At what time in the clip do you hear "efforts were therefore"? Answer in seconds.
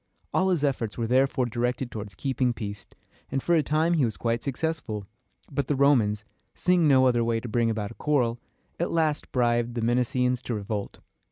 0.63-1.45